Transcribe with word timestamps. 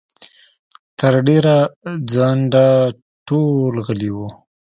تر 0.99 1.13
ډېره 1.27 1.55
ځنډه 2.11 2.67
ټول 3.27 3.73
غلي 3.87 4.09
وو. 4.15 4.27